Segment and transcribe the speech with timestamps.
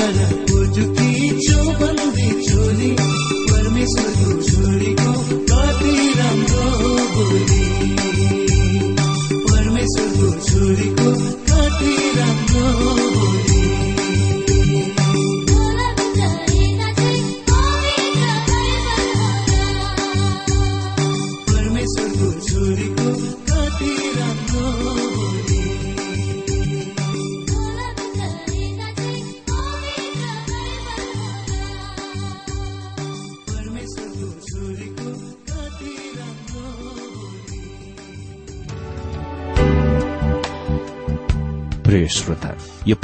[0.00, 1.09] प्रिय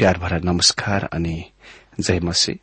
[0.00, 1.44] प्यार भरा नमस्कार अनि
[2.00, 2.58] जय मसे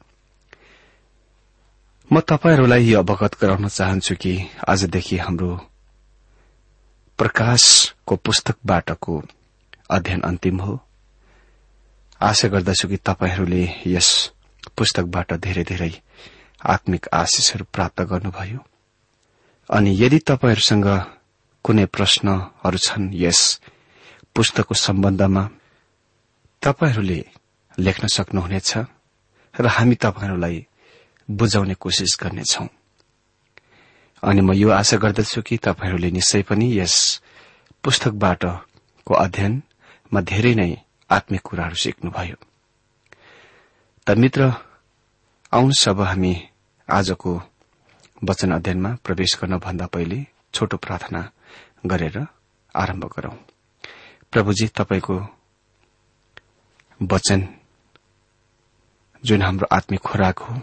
[2.13, 5.50] म तपाईँहरूलाई यो अवगत गराउन चाहन्छु कि आजदेखि हाम्रो
[7.18, 9.24] प्रकाशको पुस्तकबाटको
[9.89, 10.80] अध्ययन अन्तिम हो।
[12.22, 14.10] आशा गर्दछु कि तपाईँहरूले यस
[14.78, 15.92] पुस्तकबाट धेरै धेरै
[16.66, 18.60] आत्मिक आशिषहरू प्राप्त गर्नुभयो।
[19.69, 20.88] अनि यदि तपाईँहरूसँग
[21.63, 23.62] कुनै प्रश्नहरू छन् यस
[24.36, 25.50] पुस्तकको सम्बन्धमा
[26.62, 27.25] तपाईँहरूले
[27.80, 28.77] लेख्न सक्नुहुनेछ
[29.59, 30.65] र हामी तपाईँहरूलाई
[31.30, 32.68] बुझाउने कोसिस गर्नेछौ।
[34.24, 37.21] अनि म यो आशा गर्दछु कि तपाईँहरूले निश्चय पनि यस
[37.83, 38.44] पुस्तकबाट
[39.07, 40.71] को अध्ययनमा धेरै नै
[41.09, 42.36] आत्मिक कुराहरू सिक्नुभयो।
[44.07, 44.42] त मित्र
[45.51, 46.33] आउनुहोस् अब हामी
[46.89, 47.31] आजको
[48.24, 51.21] वचन अध्ययनमा प्रवेश गर्नभन्दा पहिले छोटो प्रार्थना
[51.86, 52.18] गरेर
[52.75, 53.38] आरम्भ गरौं।
[54.31, 55.37] प्रभुजी तपाईँको
[57.01, 57.47] वचन
[59.23, 60.61] जुन हाम्रो आत्मिक खोराक हो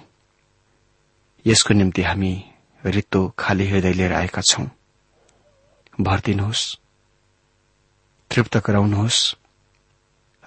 [1.47, 2.45] यसको निम्ति हामी
[2.85, 4.67] रित्तो खाली हृदय लिएर आएका छौं।
[6.01, 6.77] भरिदिनुहोस्
[8.31, 9.35] तृप्त गराउनुहोस्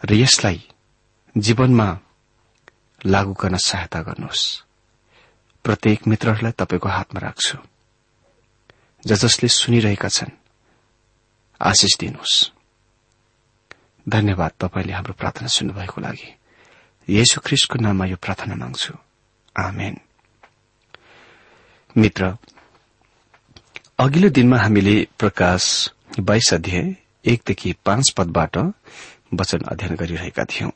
[0.05, 0.67] र यसलाई
[1.37, 1.99] जीवनमा
[3.05, 4.63] लागू गर्न सहायता गर्नुहोस्।
[5.63, 7.57] प्रत्येक मित्रहरूलाई तपाईँको हातमा राख्छु।
[9.05, 10.37] ज जसले सुनिरहेका छन्
[11.61, 12.56] आशिष दिनुहोस्।
[14.09, 16.35] धन्यवाद तपाईँले हाम्रो प्रार्थना सुन्नुभएको लागि।
[17.09, 18.93] येशु ख्रिस्टको नाममा यो प्रार्थना माग्छु।
[19.59, 19.97] आमेन।
[21.97, 22.37] मित्र
[23.99, 26.95] अघिल्लो दिनमा हामीले प्रकाश बाइस अध्याय
[27.25, 28.57] एकदेखि पाँच पदबाट
[29.33, 30.71] वचन अध्ययन गरिरहेका थियौं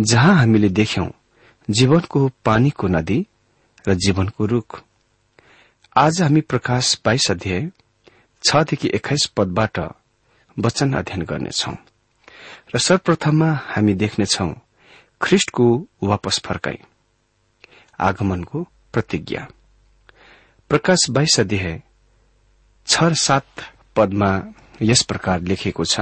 [0.00, 1.08] जहाँ हामीले देख्यौं
[1.70, 3.26] जीवनको पानीको नदी
[3.88, 4.82] र जीवनको रूख।
[5.96, 7.70] आज हामी प्रकाश बाइस अध्याय
[8.44, 9.78] छदेखि एक्काइस पदबाट
[10.58, 11.74] वचन अध्ययन गर्नेछौं।
[12.74, 14.48] र सर्वप्रथममा हामी देख्नेछौ
[15.22, 15.66] ख्रिष्टको
[16.02, 16.78] वापस फर्काई।
[18.00, 18.62] आगमनको
[18.92, 19.46] प्रतिज्ञा।
[20.70, 21.82] प्रकाश बाइस अध्याय
[22.86, 23.46] छ सात
[23.96, 24.30] पदमा
[24.82, 26.00] यस प्रकार लेखिएको छ।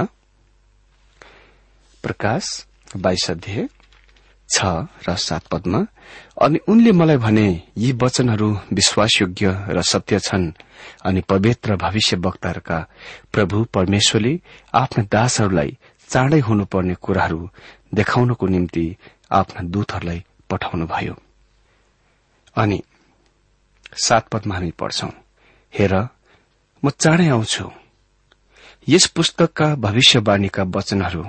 [2.03, 2.65] प्रकाश
[2.97, 3.67] बाइस अध्याय
[4.49, 4.65] छ
[5.09, 5.85] र सात पदमा
[6.41, 10.51] अनि उनले मलाई भने यी वचनहरू विश्वासयोग्य र सत्य छन्
[11.05, 12.79] अनि पवित्र भविष्य वक्ताहरूका
[13.33, 14.39] प्रभु परमेश्वरले
[14.73, 15.77] आफ्ना दासहरूलाई
[16.09, 17.49] चाँडै हुनुपर्ने कुराहरू
[17.93, 18.85] देखाउनको निम्ति
[19.31, 21.15] आफ्ना दूतहरूलाई पठाउनुभयो।
[22.55, 22.81] अनि
[24.05, 25.09] सात पदमा हामी पढ्छौ
[25.73, 25.93] हेर
[26.83, 27.65] म चाँडै आउँछु।
[28.87, 31.23] यस पुस्तकका भविष्यवाणीका वचनहरू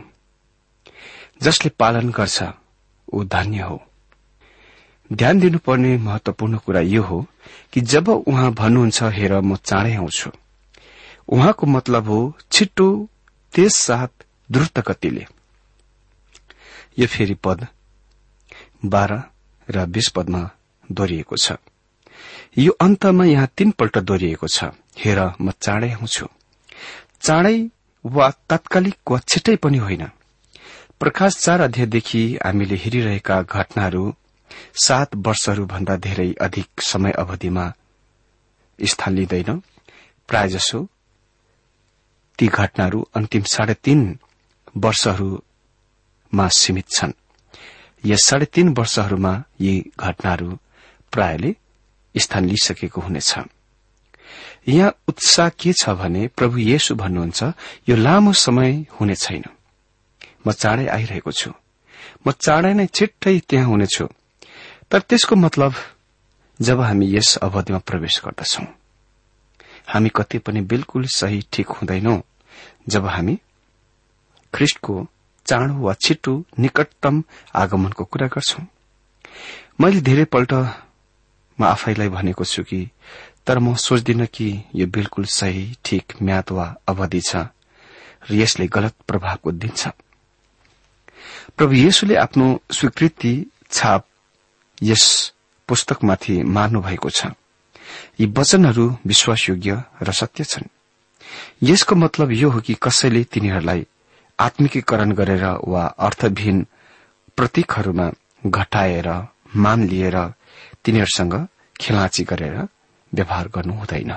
[1.42, 2.42] जसले पालन गर्छ
[3.08, 3.80] ऊ धन्य हो।
[5.10, 7.26] ध्यान दिनुपर्ने महत्वपूर्ण कुरा यो हो
[7.72, 10.30] कि जब उहाँ भन्नुहुन्छ हेर म चाँडै आउँछु।
[11.28, 12.20] उहाँको मतलब हो
[12.52, 12.88] छिट्टो
[13.54, 15.26] त्यस साथ द्रुत गतिले
[16.98, 17.66] यो फेरि पद
[18.84, 19.22] बाह्र
[19.68, 20.40] र बीस पदमा
[20.92, 21.52] दोहोरिएको छ।
[22.58, 24.64] यो अन्तमा यहाँ तीनपल्ट दोहोरिएको छ।
[24.98, 26.26] हेर म चाँडै आउँछु
[27.22, 27.56] चाँडै
[28.04, 30.04] वा तात्कालिक वा छिट्टै पनि होइन।
[31.00, 34.04] प्रकाश चार अध्यायदेखि हामीले हेरिरहेका घटनाहरू
[34.84, 37.64] सात वर्षहरूभन्दा धेरै अधिक समय अवधिमा
[38.78, 39.62] स्थान लिँदैन।
[40.28, 40.78] प्रायजसो
[42.38, 44.00] ती घटनाहरू अन्तिम साढे तीन
[44.76, 47.12] वर्षहरूमा सीमित छन्।
[48.06, 50.58] यस साढे तीन वर्षहरूमा यी घटनाहरू
[51.12, 51.54] प्रायले
[52.14, 53.34] स्थान लिइसकेको हुनेछ।
[54.68, 57.42] यहाँ उत्साह के छ भने प्रभु येशु भन्नुहुन्छ
[57.88, 59.44] यो लामो समय हुने छैन।
[60.46, 61.50] म चाँडै आइरहेको छु।
[62.26, 64.06] म चाँडै नै छिट्टै त्यहाँ हुनेछु।
[64.90, 65.74] तर त्यसको मतलब
[66.60, 68.64] जब हामी यस अवधिमा प्रवेश गर्दछौं
[69.88, 72.20] हामी कति पनि बिल्कुल सही ठिक हुँदैनौ
[72.88, 73.38] जब हामी
[74.54, 74.94] ख्रिष्टको
[75.46, 77.22] चाँडो वा छिटो निकटतम
[77.54, 78.64] आगमनको कुरा गर्छौं।
[79.80, 80.52] मैले धेरैपल्ट
[81.58, 82.80] म आफैलाई भनेको छु कि
[83.46, 87.36] तर म सोच्दिन कि यो बिल्कुल सही ठिक म्याद वा अवधि छ
[88.30, 89.88] र यसले गलत प्रभावको दिन्छ
[91.56, 93.34] प्रभु येशुले आफ्नो स्वीकृति
[93.70, 94.06] छाप
[94.82, 95.04] यस
[95.68, 97.26] पुस्तकमाथि मार्नु भएको छ।
[98.20, 100.68] यी वचनहरू विश्वासयोग्य र सत्य छन्।
[101.62, 103.86] यसको मतलब यो हो कि कसैले तिनीहरूलाई
[104.38, 106.66] आत्मिकीकरण गरेर वा अर्थविहीन
[107.36, 108.10] प्रतीकहरूमा
[108.46, 109.08] घटाएर
[109.56, 110.16] मान लिएर
[110.84, 111.48] तिनीहरूसँग
[111.80, 112.56] खेलाची गरेर
[113.14, 114.12] व्यवहार गर्नु हुँदैन।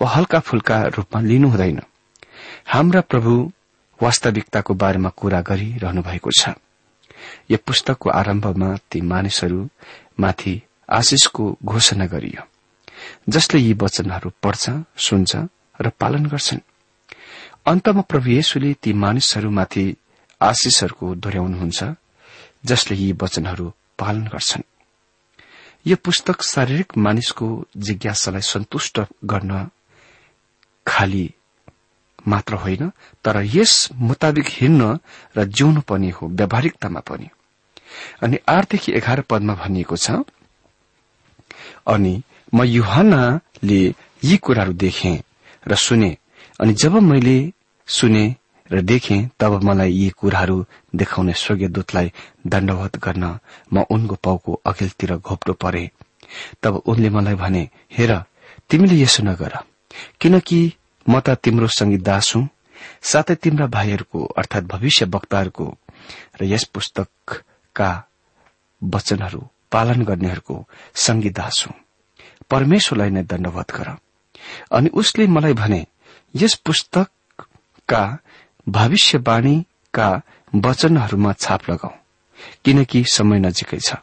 [0.00, 1.80] वा हल्का फुल्का रूपमा लिनु हुँदैन।
[2.66, 3.52] हाम्रा प्रभु
[4.02, 6.48] वास्तविकताको बारेमा कुरा गरिरहनु भएको छ।
[7.50, 12.42] यो पुस्तकको आरम्भमा ती मानिसहरूमाथि आशिषको घोषणा गरियो।
[13.28, 15.36] जसले यी वचनहरू पढ्छ सुन्छ
[15.80, 16.60] र पालन गर्छन्।
[17.66, 19.84] अन्तमा प्रभु येशुले ती मानिसहरूमाथि
[20.40, 21.80] आशिषहरूको दोहोऱ्याउनुहुन्छ
[22.64, 23.66] जसले यी वचनहरू
[23.98, 24.62] पालन गर्छन्।
[25.86, 29.52] यो पुस्तक शारीरिक मानिसको जिज्ञासालाई सन्तुष्ट गर्न
[30.86, 31.26] खाली
[32.28, 32.90] मात्र होइन
[33.24, 33.72] तर यस
[34.08, 34.82] मुताबिक हिँड्न
[35.36, 37.28] र जिउनु पनि हो व्यावहारिकतामा पनि।
[38.22, 40.20] अनि आठदेखि एघार पदमा भनिएको छ
[41.86, 42.14] अनि
[42.54, 43.80] म युहानले
[44.24, 45.14] यी कुराहरू देखे
[45.66, 46.16] र सुने।
[46.60, 47.52] अनि जब मैले
[47.88, 48.24] सुने
[48.70, 52.12] र देखे तब मलाई यी कुराहरू देखाउने स्वर्गीय दूतलाई
[52.46, 53.24] दण्डवत गर्न
[53.72, 55.90] म उनको पाउको अघिल्तिर घोप्टो परे।
[56.62, 58.12] तब उनले मलाई भने हेर
[58.70, 59.58] तिमीले यसो नगर
[60.20, 60.60] किनकि
[61.06, 62.48] म त तिम्रो संगीत हुँ
[63.02, 65.66] साथै तिम्रा भाइहरूको अर्थात भविष्य वक्ताहरूको
[66.40, 67.90] र यस पुस्तकका
[68.82, 69.42] वचनहरू
[69.72, 70.56] पालन गर्नेहरूको
[70.94, 71.74] संगीत हुँ।
[72.50, 73.88] परमेश्वरलाई नै दण्डवत गर।
[74.72, 75.86] अनि उसले मलाई भने
[76.34, 78.02] यस पुस्तकका
[78.66, 80.08] भविष्यवाणीका
[80.52, 81.94] वचनहरूमा छाप लगाऊ
[82.64, 83.94] किनकि समय नजिकै छ।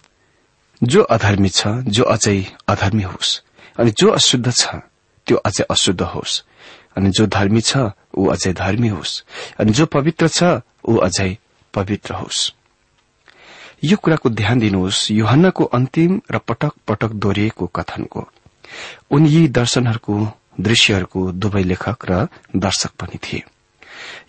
[0.82, 3.32] जो अधर्मी छ जो अझै अधर्मी होस्
[3.80, 4.76] अनि जो अशुद्ध छ
[5.28, 6.42] त्यो अझै अशुद्ध होस्
[6.98, 7.78] अनि जो धर्मी छ
[8.18, 9.14] ऊ अझै धर्मी होस्
[9.60, 10.44] अनि जो पवित्र छ
[10.86, 11.38] ऊ अझै
[11.74, 12.40] पवित्र होस्।
[13.84, 18.22] यो कुराको ध्यान दिनुहोस् युहन्नको अन्तिम र पटक पटक दोहोरिएको कथनको।
[19.12, 20.14] उनी यी दर्शनहरूको
[20.60, 23.43] दृश्यहरूको दुवै लेखक र दर्शक पनि थिए।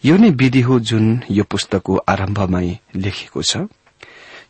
[0.04, 3.56] यो नै विधि हो जुन यो पुस्तकको आरम्भमै लेखिएको छ।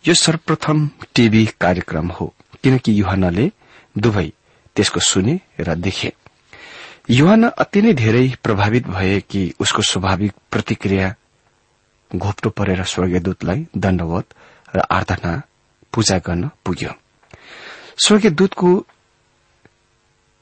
[0.07, 2.27] यो सर्वप्रथम टीभी कार्यक्रम हो
[2.63, 3.51] किनकि युहानले
[3.99, 4.29] दुवै
[4.77, 6.13] त्यसको सुने र देखे।
[7.11, 11.15] युहान अति नै धेरै प्रभावित भए कि उसको स्वाभाविक प्रतिक्रिया
[12.11, 14.27] घोप्टो परेर स्वर्गीयदूतलाई दण्डवत
[14.77, 15.33] र आराधना
[15.93, 16.93] पूजा गर्न पुग्यो।
[18.07, 18.71] स्वर्गीयदूतको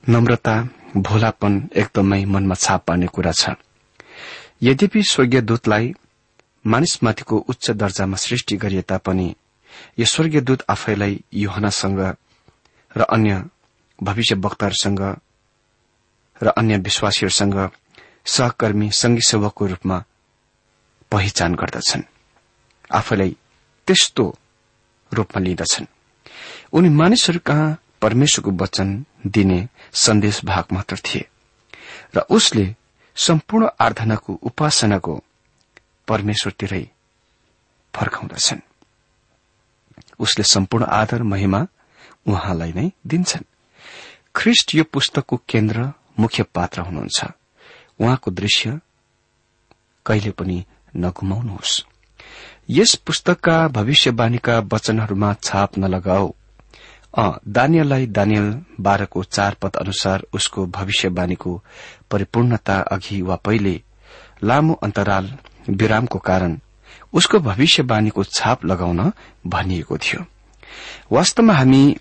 [0.08, 0.54] नम्रता
[0.96, 3.50] भोलापन एकदमै मनमा छाप पार्ने कुरा छ।
[4.62, 5.94] यद्यपि स्वर्गीय दूतलाई
[6.66, 9.34] मानिसमाथिको उच्च दर्जामा सृष्टि गरिए तापनि
[9.98, 12.00] यो स्वर्गीय दूत आफैलाई युहनासँग
[12.96, 13.44] र अन्य
[14.02, 15.00] भविष्य वक्ताहरूसँग
[16.42, 17.70] र अन्य विश्वासीहरूसँग
[18.26, 20.04] सहकर्मी संघी सेवकको रूपमा
[21.10, 22.02] पहिचान गर्दछन्।
[22.92, 23.36] आफैलाई
[23.86, 24.24] त्यस्तो
[25.12, 25.86] रूपमा लिँदछन्।
[26.72, 31.28] उनी मानिसहरू कहाँ परमेश्वरको वचन दिने सन्देश भाग मात्र थिए
[32.16, 32.76] र उसले
[33.16, 35.24] सम्पूर्ण आराधनाको उपासनाको
[36.08, 36.88] परमेश्वरतिरै
[37.94, 38.60] फर्काउँदछन्।
[40.18, 41.66] उसले सम्पूर्ण आदर महिमा
[42.26, 43.44] उहाँलाई नै दिन्छन्।
[44.36, 47.24] ख्रिष्ट यो पुस्तकको केन्द्र मुख्य पात्र हुनुहुन्छ।
[48.00, 48.80] उहाँको दृश्य
[50.06, 50.64] कहिले पनि
[50.96, 51.82] नगुमाउनुहोस्।
[52.70, 56.32] यस पुस्तकका भविष्यवाणीका वचनहरूमा छाप नलगाऊ।
[57.18, 61.62] दानियललाई दानियल बाह्रको चार पद अनुसार उसको भविष्यवाणीको
[62.10, 63.82] परिपूर्णता अघि वा पहिले
[64.44, 65.32] लामो अन्तराल
[65.70, 66.58] विरामको कारण
[67.12, 69.12] उसको भविष्यवाणीको छाप लगाउन
[69.46, 70.24] भनिएको थियो।
[71.12, 71.96] वास्तवमा हामी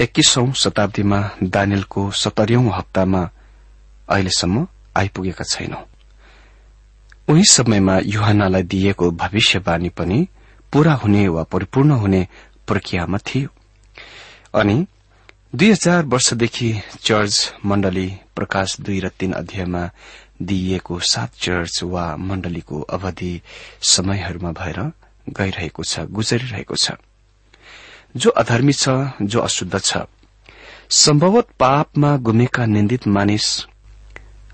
[0.00, 3.28] एक्कीसौं शताब्दीमा दानियलको सत्तरीौं हप्तामा
[4.08, 5.84] अहिलेसम्म आइपुगेका छैनौं।
[7.28, 10.26] उही समयमा युहानालाई दिइएको भविष्यवाणी पनि
[10.72, 12.26] पूरा हुने वा परिपूर्ण हुने
[12.70, 13.48] प्रक्रियामा थियो।
[14.54, 14.86] अनि
[15.54, 16.70] दुई हजार वर्षदेखि
[17.02, 19.82] चर्च मण्डली प्रकाश दुई र तीन अध्यायमा
[20.42, 23.32] दिइएको सात चर्च वा मण्डलीको अवधि
[23.90, 24.78] समयहरूमा भएर
[25.28, 26.92] गइरहेको छ गुजरिरहेको छ।
[28.16, 28.88] जो अधर्मी छ
[29.22, 30.06] जो अशुद्ध छ
[30.90, 33.46] सम्भवत पापमा गुमेका निन्दित मानिस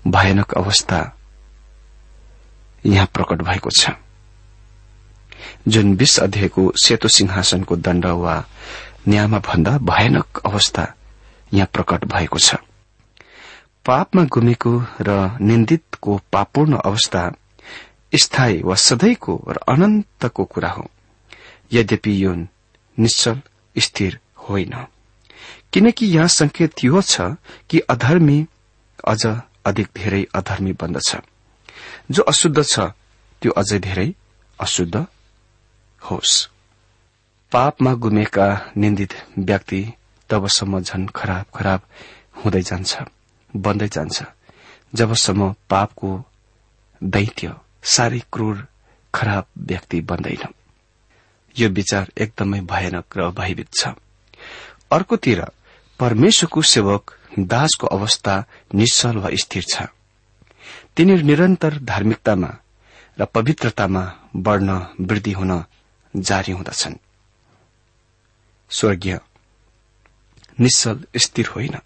[0.07, 0.99] भयानक अवस्था
[2.83, 3.89] यहाँ प्रकट भएको छ।
[5.67, 8.35] जुन विश्व अध्ययको सेतो सिंहासनको दण्ड वा
[9.07, 10.93] न्यायमा भन्दा भयानक अवस्था
[11.53, 12.55] यहाँ प्रकट भएको छ।
[13.85, 14.71] पापमा गुमेको
[15.01, 17.31] र निन्दितको पापूर्ण अवस्था
[18.15, 20.89] स्थायी वा सधैँको र अनन्तको कुरा हो।
[21.73, 22.33] यद्यपि यो
[22.97, 23.41] निश्चल
[23.77, 24.73] स्थिर होइन।
[25.73, 27.21] किनकि यहाँ संकेत यो छ
[27.69, 28.45] कि अधर्मी
[29.07, 29.25] अझ
[29.65, 31.15] अधिक धेरै अधर्मी बन्दछ।
[32.11, 32.79] जो अशुद्ध छ
[33.41, 34.13] त्यो अझै धेरै
[34.59, 35.05] अशुद्ध
[36.09, 36.47] होस्।
[37.51, 38.47] पापमा गुमेका
[38.77, 39.81] निन्दित व्यक्ति
[40.29, 41.81] तबसम्म झन खराब खराब
[42.35, 42.97] हुँदै जान्छ
[43.55, 44.23] बन्दै जान्छ।
[44.95, 46.09] जबसम्म पापको
[47.03, 48.67] दैत्य साह्रै क्रूर
[49.13, 50.53] खराब व्यक्ति बन्दैन।
[51.55, 53.87] यो विचार एकदमै भयानक र भयभीत छ।
[54.91, 55.41] अर्कोतिर
[55.99, 57.03] परमेश्वरको सेवक
[57.39, 58.43] दासको अवस्था
[58.75, 59.81] निश्चल वा स्थिर छ।
[60.95, 62.51] तिनीहरू निरन्तर धार्मिकतामा
[63.19, 64.03] र पवित्रतामा
[64.35, 64.69] बढ़न
[65.01, 65.63] वृद्धि हुन
[66.17, 66.95] जारी हुँदछन्।
[68.69, 69.19] स्वर्गीय
[70.59, 71.77] निश्चल स्थिर होइन।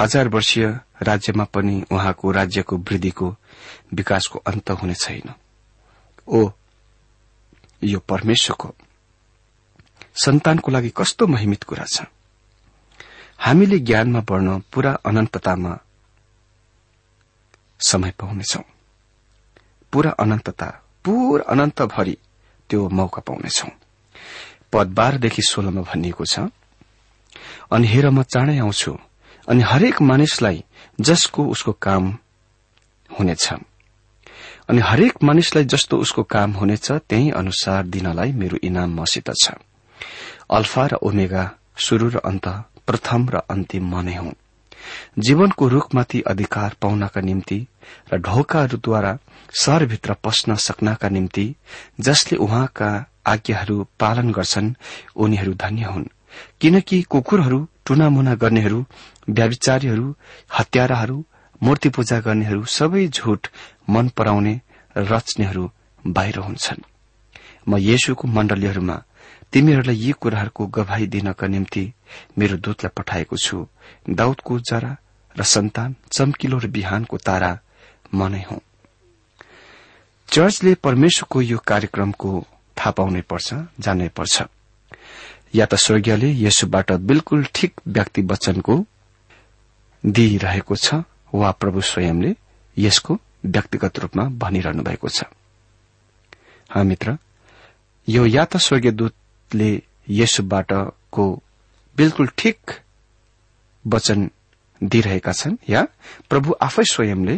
[0.00, 3.36] हजार वर्षीय राज्यमा पनि उहाँको राज्यको वृद्धिको
[3.94, 5.34] विकासको अन्त हुने छैन।
[6.28, 6.50] ओ
[7.84, 8.74] यो परमेश्वरको
[10.24, 12.02] सन्तानको लागि कस्तो महिमित कुरा छ।
[13.38, 15.78] हामीले ज्ञानमा बढ़न पूरा अनन्ततामा
[17.80, 18.60] समय पाउनेछौ।
[19.92, 22.18] पूरा अनन्तता पूरा अनन्तभरि
[22.70, 23.68] त्यो मौका पाउनेछौ।
[24.72, 26.46] पद बाह्रदेखि सोह्रमा भनिएको छ
[27.70, 28.92] अनि हेर म चाँडै आउँछु
[29.48, 30.62] अनि हरेक मानिसलाई
[30.98, 32.04] जसको उसको काम
[33.10, 33.46] हुनेछ
[34.70, 39.58] अनि हरेक मानिसलाई जस्तो उसको काम हुनेछ त्यही अनुसार दिनलाई मेरो इनाम मसित छ।
[40.50, 41.42] अल्फा र ओमेगा
[41.76, 42.46] शुरू र अन्त
[42.86, 44.34] प्रथम र अन्तिम म नै हुँ
[45.18, 47.66] जीवनको रूखमाथि अधिकार पाउनका निम्ति
[48.12, 49.18] र ढोकाहरूद्वारा
[49.62, 51.54] शहरभित्र पस्न सक्नका निम्ति
[52.00, 52.90] जसले उहाँका
[53.26, 54.74] आज्ञाहरू पालन गर्छन्
[55.16, 56.06] उनीहरू धन्य हुन्।
[56.60, 58.84] किनकि कुकुरहरू टुनामुना गर्नेहरू
[59.30, 60.14] व्याविचारीहरू
[60.58, 61.24] हत्याराहरू
[61.62, 63.46] मूर्ति पूजा गर्नेहरू सबै झुट
[63.90, 64.60] मन पराउने
[64.96, 65.70] रच्नेहरू
[66.06, 66.82] बाहिर हुन्छन्।
[67.68, 69.02] म येशुको मण्डलीहरूमा
[69.52, 71.84] तिमीहरूलाई यी कुराहरूको गवाई दिनका निम्ति
[72.38, 73.66] मेरो दूतलाई पठाएको छु।
[74.10, 74.92] दाउदको जरा
[75.36, 77.52] र सन्तान चम्किलो र बिहानको तारा
[78.14, 78.42] म नै
[80.28, 82.30] चर्चले परमेश्वरको यो कार्यक्रमको
[82.76, 83.48] थाहा पाउनै पर्छ
[83.80, 84.36] जान्नै पर्छ।
[85.54, 88.74] या त स्वर्गीयले यसुबाट बिल्कुल ठिक व्यक्ति वचनको
[90.04, 91.02] दिइरहेको छ
[91.34, 92.30] वा प्रभु स्वयंले
[92.76, 95.24] यसको व्यक्तिगत रूपमा भनिरहनु भएको छ।
[96.86, 97.18] मित्र
[98.08, 98.90] यो या त स्वर्गीय
[99.50, 101.24] दूतले यसुबाटको
[101.96, 102.58] बिल्कुल ठिक
[103.84, 104.30] वचन
[104.82, 105.82] दिइरहेका छन् या
[106.30, 107.36] प्रभु आफै स्वयंले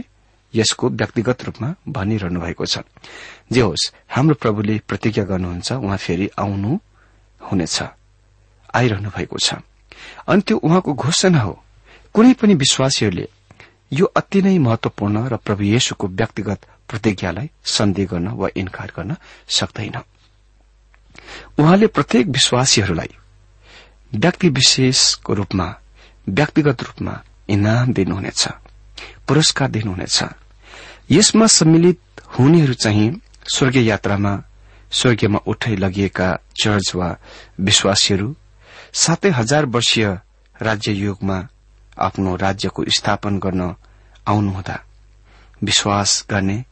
[0.55, 2.85] यसको व्यक्तिगत रूपमा भनिरहनु भएको छ।
[3.53, 6.73] जे होस् हाम्रो प्रभुले प्रतिज्ञा गर्नुहुन्छ उहाँ फेरि आउनु
[7.41, 7.79] हुनेछ
[8.75, 9.65] आइरहनु भएको छ।
[10.29, 11.55] अनि त्यो उहाँको घोषणा हो।
[12.13, 13.27] कुनै पनि विश्वासीहरूले
[13.93, 19.17] यो अति नै महत्वपूर्ण र प्रभु येशुको व्यक्तिगत प्रतिज्ञालाई सन्देह गर्न वा इन्कार गर्न
[19.49, 20.12] सक्दैन।
[21.59, 23.11] उहाँले प्रत्येक विश्वासीहरूलाई
[24.15, 25.75] व्यक्ति विशेषको रूपमा
[26.29, 28.49] व्यक्तिगत रूपमा इनाम दिनुहुनेछ
[29.29, 30.25] पुरस्कार दिनुहुनेछ।
[31.11, 32.01] यसमा सम्मिलित
[32.39, 33.21] हुनेहरू चाहिँ
[33.55, 34.43] स्वर्गीय यात्रामा
[34.93, 37.17] स्वर्गीयमा उठाइ लगिएका चर्च वा
[37.61, 38.37] विश्वासीहरू
[38.93, 40.19] सातै हजार वर्षीय
[40.63, 41.49] राज्य युगमा
[41.99, 43.75] आफ्नो राज्यको स्थापन गर्न
[44.27, 44.79] आउनुहुँदा
[45.65, 46.65] विश्वास गर्ने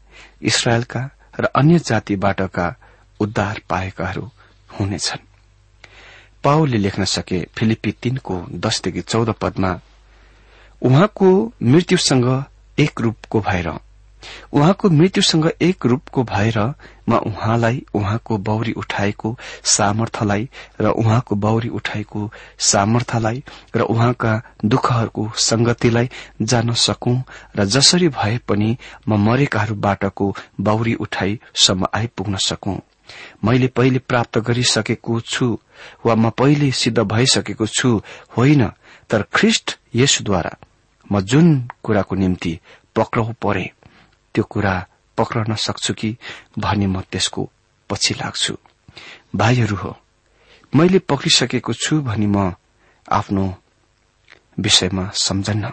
[0.42, 2.74] इसरायलका र अन्य जातिबाटका
[3.20, 4.30] उद्धार पाएकाहरू
[4.78, 5.26] हुनेछन्।
[6.44, 9.78] पाओले लेख्न सके फिलिपी तीनको दसदेखि चौध पदमा
[10.82, 11.30] उहाँको
[11.62, 12.44] मृत्युसँग
[12.78, 13.72] एक रूपको भएर
[14.52, 16.58] उहाँको मृत्युसँग एक रूपको भएर
[17.08, 20.48] म उहाँलाई उहाँको बौरी उठाएको सामर्थ्यलाई
[20.80, 23.42] र उहाँको बौरी उठाएको सामर्थ्यलाई
[23.76, 26.10] र उहाँका दुःखहरूको संगतिलाई
[26.42, 27.16] जान्न सकौं
[27.56, 28.76] र जसरी भए पनि
[29.08, 32.78] म मरेकाहरूबाटको बौरी उठाईसम्म आइपुग्न सकौं।
[33.44, 35.58] मैले पहिले प्राप्त गरिसकेको छु
[36.06, 38.02] वा म पहिले सिद्ध भइसकेको छु
[38.36, 38.66] होइन
[39.10, 40.56] तर ख्रिष्ट यसद्वारा
[41.12, 41.46] म जुन
[41.82, 42.58] कुराको निम्ति
[42.96, 43.70] पक्राउ परे
[44.34, 44.74] त्यो कुरा
[45.18, 46.16] पक्रन सक्छु कि
[46.58, 47.50] भनी म त्यसको
[47.90, 48.54] पछि लाग्छु।
[49.36, 49.96] भाइहरू हो
[50.72, 52.54] मैले पक्रिसकेको छु भनी म
[53.08, 53.44] आफ्नो
[54.58, 55.72] विषयमा सम्झन्न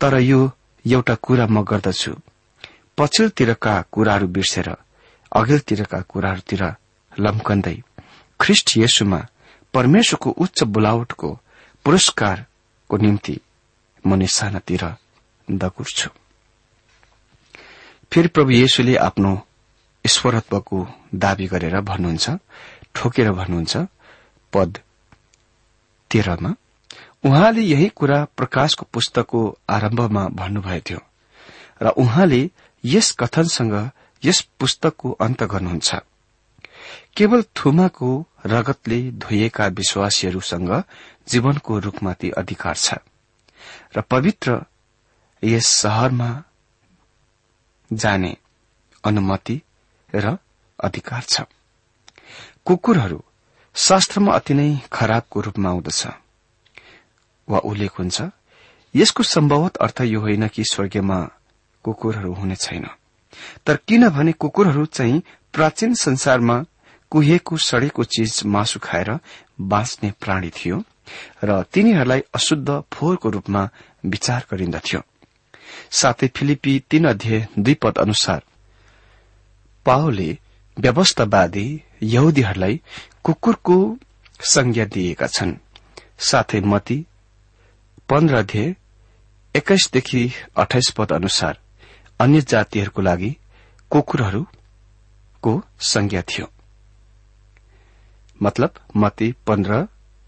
[0.00, 0.40] तर यो
[0.84, 2.12] एउटा कुरा म गर्दछु।
[2.98, 4.68] पछिल्लोतिरका कुराहरू बिर्सेर
[5.34, 6.62] अघिल्तिरका कुराहरूतिर
[7.12, 7.76] लम्कन्दै
[8.40, 9.20] ख्रिष्ट येशुमा
[9.74, 11.28] परमेश्वरको उच्च बोलावटको
[11.84, 13.36] पुरस्कारको निम्ति
[14.04, 14.84] म निशानातिर
[15.48, 16.08] दगुर्छु।
[18.12, 19.32] फेरि प्रभु येशुले आफ्नो
[20.04, 20.78] ईश्वरत्वको
[21.24, 22.30] दावी गरेर भन्नुहुन्छ
[22.94, 23.76] ठोकेर भन्नुहुन्छ
[24.52, 24.78] पद
[26.10, 26.50] तेह्रमा
[27.24, 29.40] उहाँले यही कुरा प्रकाशको पुस्तकको
[29.70, 31.00] आरम्भमा भन्नुभएको थियो
[31.82, 32.42] र उहाँले
[32.84, 33.74] यस कथनसँग
[34.22, 35.94] यस पुस्तकको अन्त गर्नुहुन्छ।
[37.16, 38.10] केवल थुमाको
[38.46, 40.70] रगतले धोइएका विश्वासीहरूसँग
[41.28, 42.94] जीवनको रूखमाथि अधिकार छ
[43.96, 44.64] र पवित्र
[45.42, 46.30] यस शहरमा
[47.90, 48.36] जाने
[49.04, 49.60] अनुमति
[50.14, 50.36] र
[50.78, 51.42] अधिकार छ।
[52.64, 53.20] कुकुरहरू
[53.74, 56.06] शास्त्रमा अति नै खराबको रूपमा आउँदछ।
[57.48, 58.22] वा उल्लेख हुन्छ
[58.94, 61.18] यसको सम्भवत अर्थ यो होइन कि स्वर्गीयमा
[61.84, 62.86] कुकुरहरू हुने छैन।
[63.66, 66.64] तर किनभने कुकुरहरू चाहिँ प्राचीन संसारमा
[67.12, 69.10] कुहिएको सडेको चिज मासु खाएर
[69.60, 70.84] बाँच्ने प्राणी थियो
[71.44, 73.68] र तिनीहरूलाई अशुद्ध फोहोरको रूपमा
[74.06, 75.00] विचार गरिन्दथ्यो।
[75.90, 78.42] साथै फिलिपी तीन अध्यय दुई पद अनुसार
[79.86, 80.30] पाओले
[80.76, 81.66] व्यवस्थावादी
[82.02, 82.80] यहुदीहरूलाई
[83.24, 83.76] कुकुरको
[84.40, 85.52] संज्ञा दिएका छन्।
[86.18, 86.98] साथै मती
[88.08, 88.74] पन्ध्र अध्यय
[89.54, 90.22] एक्काइसदेखि
[90.56, 91.58] अठाइस पद अनुसार
[92.22, 93.30] अन्य जातिहरूको लागि
[93.90, 96.46] कुकुरहरूको संज्ञा थियो।
[98.42, 99.86] मतलब मती पन्ध्र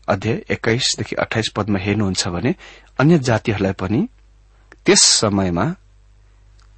[0.08, 2.54] अध्यय एक्काइसदेखि अठाइस पदमा हेर्नुहुन्छ भने
[3.00, 4.00] अन्य जातिहरूलाई पनि
[4.86, 5.66] त्यस समयमा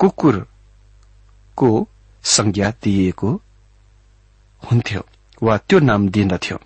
[0.00, 1.70] कुकुरको
[2.24, 3.30] संज्ञा दिइएको
[4.62, 5.02] हुन्थ्यो
[5.42, 6.58] वा त्यो नाम दिइन्दथ्यो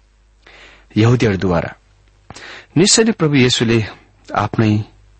[0.96, 1.70] यहुदीहरूद्वारा।
[2.76, 3.78] निश्चय नै प्रभु येशुले
[4.34, 4.72] आफ्नै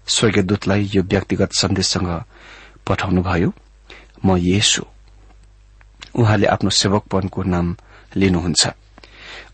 [0.07, 2.11] स्वर्गीयदूतलाई यो व्यक्तिगत सन्देशसँग
[2.91, 3.53] पठाउनुभयो।
[4.25, 4.83] म येशु।
[6.15, 7.77] उहाँले आफ्नो सेवकपनको नाम
[8.17, 8.63] लिनुहुन्छ।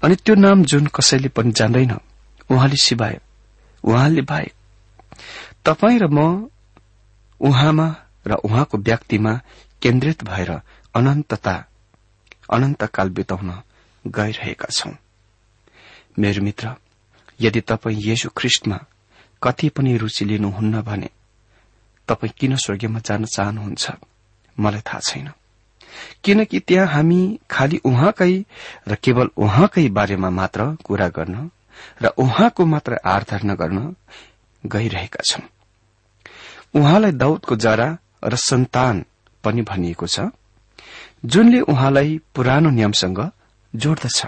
[0.05, 1.93] अनि त्यो नाम जुन कसैले पनि जान्दैन
[2.51, 3.21] उहाँले सिवाय
[3.85, 4.53] उहाँले बाहेक
[5.65, 6.49] तपाईँ र म
[7.41, 7.87] उहाँमा
[8.27, 9.33] र उहाँको व्यक्तिमा
[9.83, 10.51] केन्द्रित भएर
[10.95, 11.55] अनन्तता
[12.51, 13.51] अनन्तकाल बिताउन
[14.05, 14.93] गइरहेका छौं।
[16.19, 16.75] मेरो मित्र
[17.41, 18.79] यदि तपाईँ येशु ख्रिष्टमा
[19.43, 21.11] कति पनि रूचि लिनुहुन्न भने
[22.09, 23.91] तपाईँ किन स्वर्गीयमा जान चाहनुहुन्छ?
[24.61, 25.29] मलाई थाहा छैन।
[26.25, 28.45] किनकि त्यहाँ हामी खालि उहाँकै
[28.89, 31.51] र केवल उहाँकै बारेमा मात्र कुरा गर्न
[32.03, 33.97] र उहाँको मात्र आराधना गर्न
[34.67, 35.45] गइरहेका छौं।
[36.75, 39.05] उहाँलाई दाउदको जरा र सन्तान
[39.45, 40.21] पनि भनिएको छ
[41.25, 43.31] जुनले उहाँलाई पुरानो नियमसँग
[43.75, 44.27] जोड्दछ।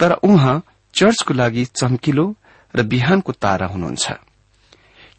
[0.00, 0.62] तर उहाँ
[0.94, 2.34] चर्चको लागि चम्किलो
[2.74, 4.12] र बिहानको तारा हुनुहुन्छ।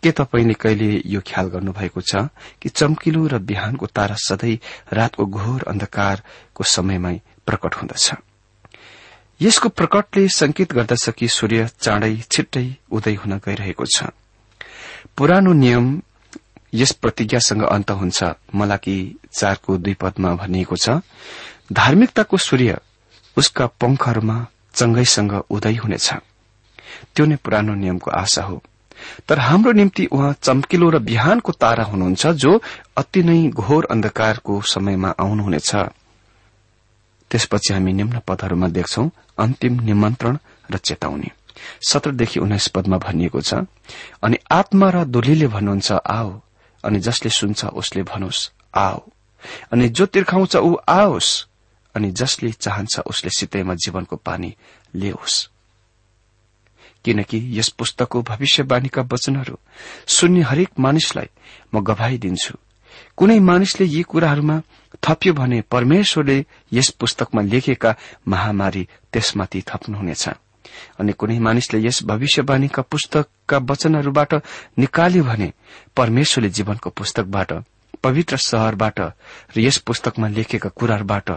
[0.04, 2.16] के तपाईँले कहिले यो ख्याल गर्नुभएको छ
[2.62, 4.58] कि चम्किलो र बिहानको तारा सधैँ
[4.94, 8.14] रातको घोर अन्धकारको समयमै प्रकट हुँदछ?
[9.42, 14.04] यसको प्रकटले संकेत गर्दछ कि सूर्य चाँडै छिट्टै उदय हुन गइरहेको छ।
[15.18, 16.02] पुरानो नियम
[16.74, 18.24] यस प्रतिज्ञासँग अन्त हुन्छ।
[18.56, 18.98] मलाकी
[19.40, 21.02] चारको दुई पदमा भनिएको छ
[21.74, 22.78] धार्मिकताको सूर्य
[23.38, 26.14] उसका पंखहरूमा चंगैसँग उदय हुनेछ।
[27.16, 28.64] त्यो नै पुरानो नियमको आशा हो।
[29.28, 32.52] तर हाम्रो निम्ति उहाँ चम्किलो र बिहानको तारा हुनुहुन्छ जो
[32.98, 35.72] अति नै घोर अन्धकारको समयमा आउनुहुनेछ।
[37.32, 39.04] त्यसपछि हामी निम्न पदहरूमा देख्छौ
[39.40, 40.38] अन्तिम निमन्त्रण
[40.72, 41.30] र चेतावनी।
[41.90, 43.54] सत्रदेखि उन्नाइस पदमा भनिएको छ
[44.24, 46.30] अनि आत्मा र दोलीले भन्नुहुन्छ आओ
[46.84, 49.00] अनि जसले सुन्छ उसले भनोस् आओ
[49.72, 51.30] अनि जो तिर्खाउँछ ऊ आओस्।
[51.96, 54.56] अनि जसले चाहन्छ उसले सितैमा जीवनको पानी
[54.96, 55.36] ल्याओस्
[57.06, 59.58] किनकि यस पुस्तकको भविष्यवाणीका वचनहरू
[60.08, 61.30] सुन्ने हरेक मानिसलाई
[61.74, 62.58] म गवाई दिन्छु।
[63.18, 64.62] कुनै मानिसले यी कुराहरूमा
[65.04, 67.96] थप्यो भने परमेश्वरले यस पुस्तकमा लेखेका
[68.28, 70.30] महामारी त्यसमाथि थप्नुहुनेछ।
[71.00, 74.34] अनि कुनै मानिसले यस भविष्यवाणीका पुस्तकका वचनहरूबाट
[74.78, 75.54] निकाल्यो भने
[75.96, 77.52] परमेश्वरले जीवनको पुस्तकबाट
[78.04, 81.30] पवित्र शहरबाट र यस पुस्तकमा लेखेका कुराहरूबाट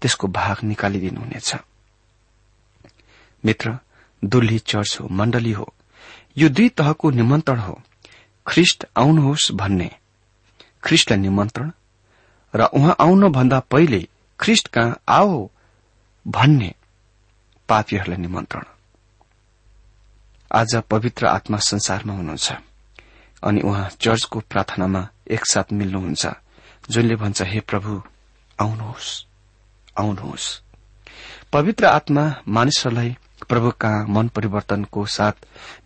[0.00, 1.54] त्यसको भाग निकालिदिनुहुनेछ।
[3.44, 3.78] मित्र
[4.24, 5.74] दुल्ली चर्च हो मण्डली हो।
[6.38, 7.82] यो दुई तहको निमन्त्रण हो।
[8.46, 9.90] ख्रिष्ट आउनुहोस् भन्ने।
[10.84, 11.70] ख्रिष्टलाई निमन्त्रण।
[12.54, 14.08] र उहाँ आउनुभन्दा पहिले
[14.40, 15.50] ख्रिष्ट कहाँ आओ
[16.28, 16.74] भन्ने
[17.68, 18.62] पापीहरूलाई निमन्त्रण।
[20.52, 22.52] आज पवित्र आत्मा संसारमा हुनुहुन्छ।
[23.42, 26.26] अनि उहाँ चर्चको प्रार्थनामा एकसाथ मिल्नुहुन्छ।
[26.90, 28.02] जुनले भन्छ हे प्रभु
[28.60, 29.24] आउनुहोस्।
[29.98, 30.62] आउनुहोस्।
[31.52, 33.72] पवित्र आत्मा मानिसहरूलाई प्रभु
[34.12, 35.32] मन परिवर्तनको साथ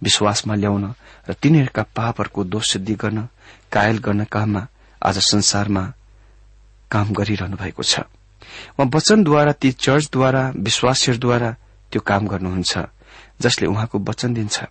[0.03, 0.85] विश्वासमा ल्याउन
[1.29, 3.29] र तिनीहरूका पापहरूको दोष सिद्धि गर्न
[3.73, 4.67] कायल गर्न काममा
[5.03, 5.83] आज संसारमा
[6.91, 8.01] काम गरिरहनु भएको छ।
[8.79, 11.51] उहाँ वचनद्वारा ती चर्चद्वारा विश्वासीहरूद्वारा
[11.93, 12.73] त्यो काम गर्नुहुन्छ
[13.41, 14.65] जसले उहाँको वचन दिन्छ।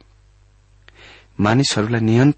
[1.39, 2.33] मानिसहरूलाई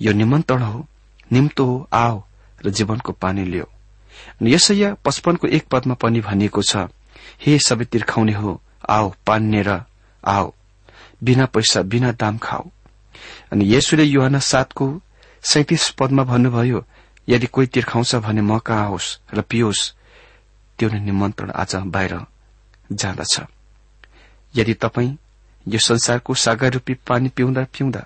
[0.00, 0.86] यो निमन्त्रण हो
[1.32, 2.22] निम्तो हो आओ
[2.66, 3.68] र जीवनको पानी लियो।
[4.42, 6.88] यसैया पचपनको एक पदमा पनि भनिएको छ
[7.40, 9.80] हे सबै तिर्खाउने हो आओ पान्ने र
[10.24, 10.52] आओ
[11.24, 12.70] बिना पैसा बिना दाम खाऊ।
[13.52, 14.86] अनि यसुले युवाना सातको
[15.42, 16.84] सैतिस पदमा भन्नुभयो
[17.28, 19.90] यदि कोही तिर्खाउँछ भने म कहाँ होस् र पियोस्
[20.78, 22.14] त्यो नै निमन्त्रण आज बाहिर
[22.92, 23.40] जाँदछ।
[24.54, 25.16] यदि तपाईँ
[25.66, 28.02] यो संसारको सागर रूपी पानी पिउँदा पिउँदा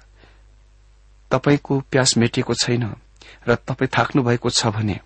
[1.30, 2.84] तपाईँको प्यास मेटिएको छैन
[3.48, 5.00] र तपाईँ थाक्नु भएको छ भने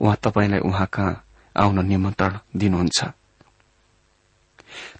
[0.00, 1.22] उहाँ तपाईँलाई उहाँ कहाँ
[1.56, 3.04] आउन निमन्त्रण दिनुहुन्छ?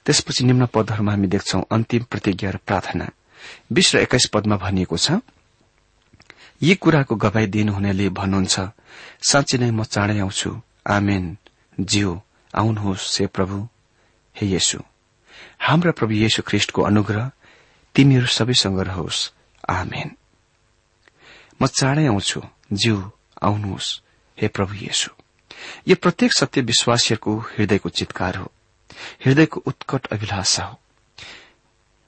[0.07, 3.07] त्यसपछि निम्न पदहरूमा हामी देख्छौ अन्तिम प्रतिज्ञा र प्रार्थना।
[3.73, 5.21] बीस र एक्काइस पदमा भनिएको छ
[6.63, 8.57] यी कुराको गवाई दिनुहुनेले भन्नुहुन्छ
[9.23, 10.51] साँच्ची नै म चाँडै आउँछु।
[10.87, 11.25] आमेन।
[11.81, 12.23] जियो
[12.55, 13.69] आउनुहोस् हे प्रभु
[14.37, 14.79] हे येशु।
[15.61, 17.31] हाम्रा प्रभु येशु ख्रिष्टको अनुग्रह
[17.95, 19.33] तिमीहरू सबैसँग रहोस्।
[19.69, 20.09] आमेन।
[21.63, 22.41] म चाँडै आउँछु।
[22.73, 23.11] जिउ
[23.43, 24.01] आउनुहोस्
[24.39, 25.11] हे प्रभु येशु।
[25.89, 28.53] यो प्रत्येक सत्य विश्वासीहरूको हृदयको चितकार हो।
[29.27, 30.79] हृदयको उत्कट अभिलाषा हो।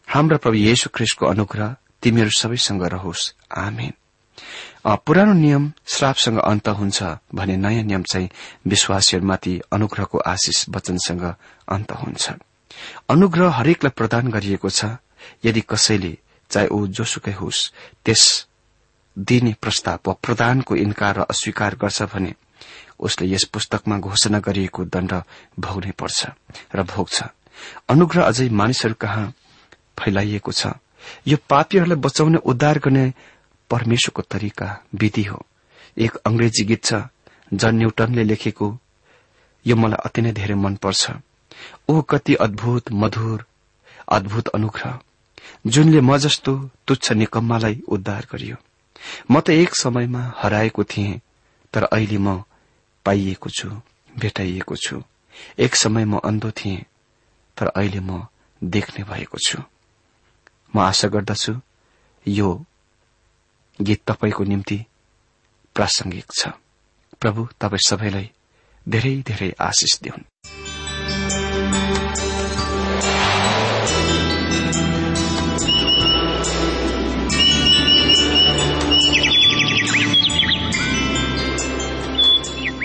[0.09, 3.93] हाम्रा प्रभु येशु ख्रिस्टको अनुग्रह तिमीहरू सबैसँग रहोस्। आमेन।
[4.87, 7.03] पुरानो नियम श्रापसँग अन्त हुन्छ
[7.35, 8.29] भने नयाँ नियम चाहिँ
[8.67, 11.25] विश्वासीहरूमाथि अनुग्रहको आशिष वचनसँग
[11.69, 12.33] अन्त हुन्छ।
[13.11, 14.85] अनुग्रह हरेकलाई प्रदान गरिएको छ।
[15.45, 16.19] यदि कसैले
[16.51, 17.73] चाहे ऊ जोसुकै होस्
[18.05, 18.47] त्यस
[19.19, 22.35] दिने प्रस्ताव वा प्रदानको इन्कार र अस्वीकार गर्छ भने
[23.05, 25.13] उसले यस पुस्तकमा घोषणा गरिएको दण्ड
[25.61, 26.19] भोग्नै पर्छ
[26.75, 27.17] र भोग्छ।
[27.89, 29.33] अनुग्रह अझै मानिसहरू कहाँ
[29.99, 30.67] फैलाइएको छ?
[31.29, 33.05] यो पापीहरूलाई बचाउने उद्धार गर्ने
[33.71, 35.39] परमेश्वरको तरिका विधि हो।
[35.97, 36.95] एक अंग्रेजी गीत छ
[37.53, 38.67] जन न्यूटनले लेखेको
[39.67, 41.03] यो मलाई अति नै धेरै मनपर्छ
[41.89, 43.45] ओ कति अद्भुत मधुर
[44.09, 44.99] अद्भुत अनुग्रह
[45.67, 46.53] जुनले म जस्तो
[46.87, 48.57] तुच्छ निकम्मालाई उद्धार गरियो।
[49.31, 51.21] म त एक समयमा हराएको थिएँ
[51.75, 52.43] तर अहिले म
[53.05, 53.69] पाइएको छु
[54.19, 55.03] भेटाइएको छु।
[55.59, 56.85] एक समय म अन्धो थिएँ
[57.57, 58.27] तर अहिले म
[58.65, 59.63] देख्ने भएको छु।
[60.77, 61.61] म आशा गर्दछु
[62.29, 62.65] यो
[63.81, 64.85] गीत तपाईँको निम्ति
[65.75, 66.49] प्रासंगिक छ।
[67.21, 68.31] प्रभु तपाईँ सबैलाई
[68.89, 70.64] धेरै धेरै आशिष दिउन्।